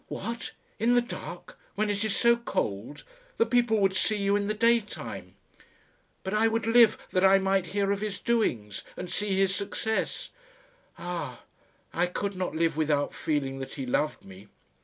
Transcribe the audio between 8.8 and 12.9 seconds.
and see his success." "Ah! I could not live